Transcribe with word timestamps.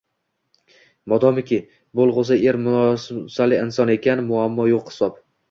Modomiki, 1.11 1.59
bo'lg'usi 1.99 2.39
er 2.53 2.59
murosali 2.65 3.61
inson 3.67 3.93
ekan, 3.99 4.27
muammo 4.33 4.69
yo'q 4.75 4.93
hisob. 4.95 5.23